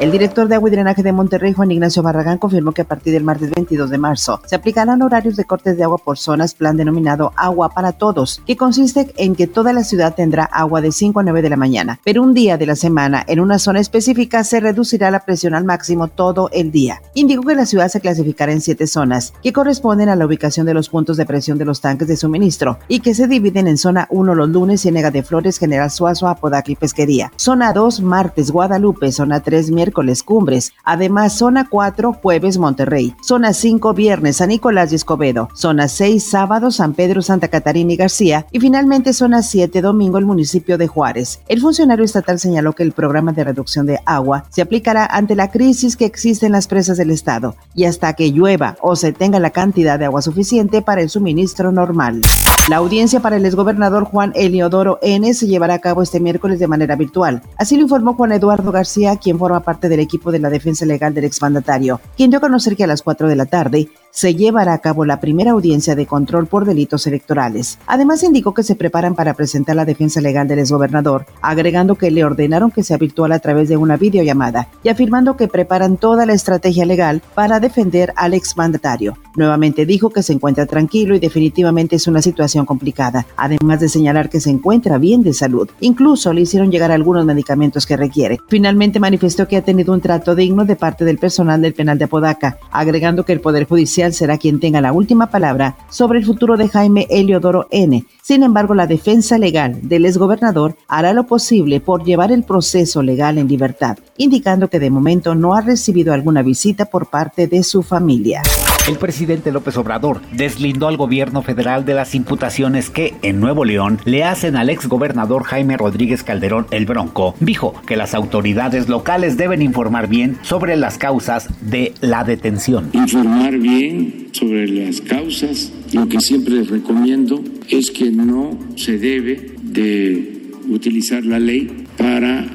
[0.00, 3.12] El director de Agua y Drenaje de Monterrey, Juan Ignacio Barragán, confirmó que a partir
[3.12, 6.76] del martes 22 de marzo se aplicarán horarios de cortes de agua por zonas, plan
[6.76, 11.18] denominado Agua para Todos, que consiste en que toda la ciudad tendrá agua de 5
[11.18, 14.44] a 9 de la mañana, pero un día de la semana en una zona específica
[14.44, 17.02] se reducirá la presión al máximo todo el día.
[17.14, 20.74] Indicó que la ciudad se clasificará en siete zonas, que corresponden a la ubicación de
[20.74, 24.06] los puntos de presión de los tanques de suministro y que se dividen en zona
[24.10, 27.32] 1 los lunes, Ciénega de Flores, General Suazo, Apodaca y Pesquería.
[27.34, 30.72] Zona 2, martes, Guadalupe, zona 3, miércoles, miércoles Cumbres.
[30.84, 33.14] Además, zona 4, jueves Monterrey.
[33.22, 35.48] Zona 5, viernes San Nicolás y Escobedo.
[35.54, 38.46] Zona 6, sábado San Pedro, Santa Catarina y García.
[38.52, 41.40] Y finalmente, zona 7, domingo el municipio de Juárez.
[41.48, 45.50] El funcionario estatal señaló que el programa de reducción de agua se aplicará ante la
[45.50, 49.40] crisis que existe en las presas del estado y hasta que llueva o se tenga
[49.40, 52.20] la cantidad de agua suficiente para el suministro normal.
[52.68, 56.66] La audiencia para el exgobernador Juan Eliodoro N se llevará a cabo este miércoles de
[56.66, 57.42] manera virtual.
[57.56, 61.14] Así lo informó Juan Eduardo García, quien forma parte del equipo de la defensa legal
[61.14, 64.72] del exmandatario, quien dio a conocer que a las 4 de la tarde se llevará
[64.72, 67.78] a cabo la primera audiencia de control por delitos electorales.
[67.86, 72.24] Además, indicó que se preparan para presentar la defensa legal del exgobernador, agregando que le
[72.24, 76.32] ordenaron que sea virtual a través de una videollamada y afirmando que preparan toda la
[76.32, 79.16] estrategia legal para defender al exmandatario.
[79.36, 84.28] Nuevamente dijo que se encuentra tranquilo y definitivamente es una situación complicada, además de señalar
[84.28, 85.68] que se encuentra bien de salud.
[85.80, 88.38] Incluso le hicieron llegar algunos medicamentos que requiere.
[88.48, 92.04] Finalmente manifestó que ha tenido un trato digno de parte del personal del penal de
[92.06, 96.56] Apodaca, agregando que el Poder Judicial será quien tenga la última palabra sobre el futuro
[96.56, 98.04] de Jaime Eliodoro N.
[98.22, 103.38] Sin embargo, la defensa legal del exgobernador hará lo posible por llevar el proceso legal
[103.38, 107.82] en libertad, indicando que de momento no ha recibido alguna visita por parte de su
[107.82, 108.42] familia.
[108.88, 113.98] El presidente López Obrador deslindó al gobierno federal de las imputaciones que, en Nuevo León,
[114.06, 117.34] le hacen al exgobernador Jaime Rodríguez Calderón el Bronco.
[117.38, 122.88] Dijo que las autoridades locales deben informar bien sobre las causas de la detención.
[122.94, 125.70] Informar bien sobre las causas.
[125.92, 132.46] Lo que siempre recomiendo es que no se debe de utilizar la ley para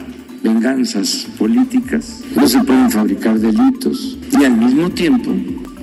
[0.41, 2.23] venganzas políticas.
[2.35, 4.17] No se pueden fabricar delitos.
[4.31, 5.31] Y al mismo tiempo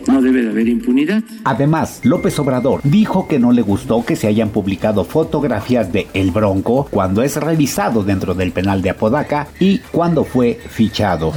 [0.06, 1.22] no debe de haber impunidad.
[1.44, 6.30] Además, López Obrador dijo que no le gustó que se hayan publicado fotografías de El
[6.30, 11.32] Bronco cuando es revisado dentro del penal de Apodaca y cuando fue fichado.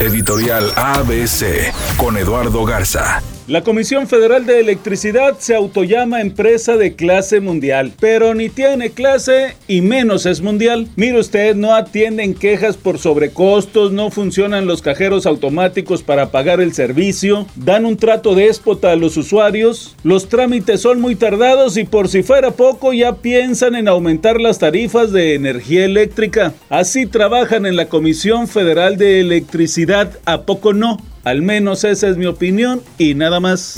[0.00, 3.22] Editorial ABC con Eduardo Garza.
[3.46, 9.54] La Comisión Federal de Electricidad se autollama empresa de clase mundial, pero ni tiene clase
[9.68, 10.88] y menos es mundial.
[10.96, 16.72] Mire usted, no atienden quejas por sobrecostos, no funcionan los cajeros automáticos para pagar el
[16.72, 22.08] servicio, dan un trato déspota a los usuarios, los trámites son muy tardados y por
[22.08, 26.54] si fuera poco ya piensan en aumentar las tarifas de energía eléctrica.
[26.70, 30.96] Así trabajan en la Comisión Federal de Electricidad, ¿a poco no?
[31.24, 33.76] Al menos esa es mi opinión y nada más.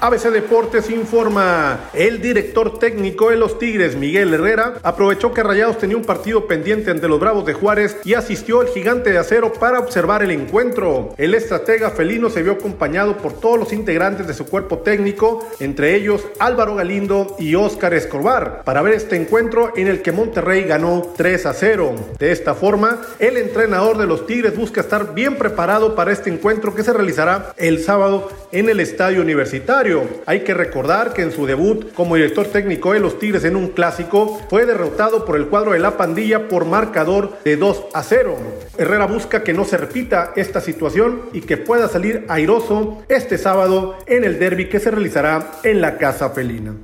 [0.00, 5.96] ABC Deportes informa, el director técnico de los Tigres, Miguel Herrera, aprovechó que Rayados tenía
[5.96, 9.80] un partido pendiente ante los Bravos de Juárez y asistió al gigante de acero para
[9.80, 11.14] observar el encuentro.
[11.18, 15.96] El estratega felino se vio acompañado por todos los integrantes de su cuerpo técnico, entre
[15.96, 21.12] ellos Álvaro Galindo y Óscar Escobar, para ver este encuentro en el que Monterrey ganó
[21.16, 21.94] 3 a 0.
[22.20, 26.72] De esta forma, el entrenador de los Tigres busca estar bien preparado para este encuentro
[26.72, 30.04] que se realizará el sábado en el estadio universitario.
[30.26, 33.68] Hay que recordar que en su debut como director técnico de los Tigres en un
[33.68, 38.36] clásico fue derrotado por el cuadro de la pandilla por marcador de 2 a 0.
[38.78, 43.96] Herrera busca que no se repita esta situación y que pueda salir airoso este sábado
[44.06, 46.74] en el derby que se realizará en la Casa Felina.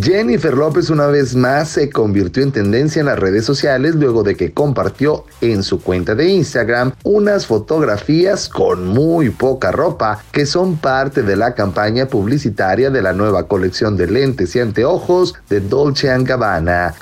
[0.00, 4.36] Jennifer López una vez más se convirtió en tendencia en las redes sociales luego de
[4.36, 10.76] que compartió en su cuenta de Instagram unas fotografías con muy poca ropa que son
[10.76, 16.16] parte de la campaña publicitaria de la nueva colección de lentes y anteojos de Dolce
[16.22, 16.94] Gabbana.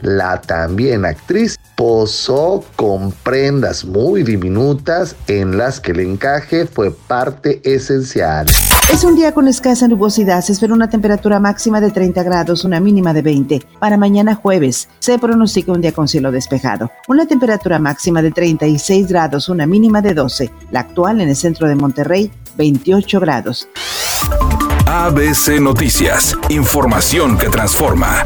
[0.00, 7.60] La también actriz posó con prendas muy diminutas en las que el encaje fue parte
[7.64, 8.46] esencial.
[8.92, 10.42] Es un día con escasa nubosidad.
[10.42, 13.62] Se espera una temperatura máxima de 30 grados, una mínima de 20.
[13.78, 16.90] Para mañana jueves se pronostica un día con cielo despejado.
[17.08, 20.50] Una temperatura máxima de 36 grados, una mínima de 12.
[20.70, 23.68] La actual en el centro de Monterrey, 28 grados.
[24.86, 26.36] ABC Noticias.
[26.50, 28.22] Información que transforma.